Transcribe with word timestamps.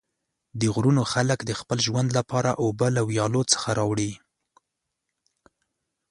د 0.59 0.61
غرونو 0.73 1.01
خلک 1.13 1.39
د 1.45 1.51
خپل 1.59 1.77
ژوند 1.87 2.09
لپاره 2.17 2.51
اوبه 2.63 2.87
له 2.95 3.01
ویالو 3.09 3.41
څخه 3.53 3.69
راوړي. 3.79 4.11